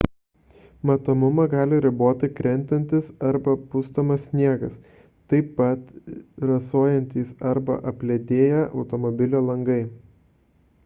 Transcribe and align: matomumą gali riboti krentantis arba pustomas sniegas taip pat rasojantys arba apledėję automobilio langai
matomumą 0.89 1.43
gali 1.49 1.77
riboti 1.85 2.29
krentantis 2.37 3.09
arba 3.31 3.53
pustomas 3.73 4.25
sniegas 4.29 4.79
taip 5.33 5.51
pat 5.59 5.83
rasojantys 6.53 7.35
arba 7.51 7.75
apledėję 7.93 8.63
automobilio 8.81 9.43
langai 9.51 9.77